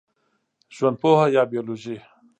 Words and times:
ژوندپوهه 0.75 1.25
یا 1.35 1.43
بېولوژي 1.51 1.97